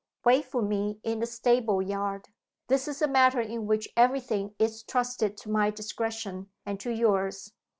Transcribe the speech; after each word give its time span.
Wait 0.25 0.43
for 0.43 0.63
me 0.63 0.99
in 1.03 1.19
the 1.19 1.27
stable 1.27 1.79
yard. 1.79 2.29
This 2.69 2.87
is 2.87 3.03
a 3.03 3.07
matter 3.07 3.39
in 3.39 3.67
which 3.67 3.87
every 3.95 4.19
thing 4.19 4.55
is 4.57 4.81
trusted 4.81 5.37
to 5.37 5.49
my 5.51 5.69
discretion, 5.69 6.49
and 6.65 6.79
to 6.79 6.89
yours." 6.89 7.53